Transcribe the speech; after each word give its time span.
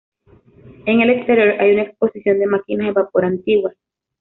En 0.87 1.01
el 1.01 1.11
exterior 1.11 1.61
hay 1.61 1.73
una 1.73 1.83
exposición 1.83 2.39
de 2.39 2.47
máquinas 2.47 2.87
de 2.87 2.93
vapor 2.93 3.23
antiguas. 3.23 3.75